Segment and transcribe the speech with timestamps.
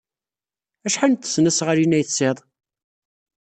[0.87, 2.39] Acḥal n tesnasɣalin ay tesɛid?